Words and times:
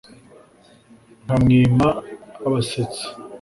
nkamwima 1.23 1.87
abasetsi. 2.45 3.05